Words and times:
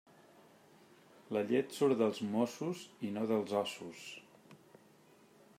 La 1.37 1.43
llet 1.51 1.75
surt 1.79 2.01
dels 2.01 2.23
mossos 2.31 2.81
i 3.09 3.13
no 3.19 3.29
dels 3.33 3.57
ossos. 3.63 4.03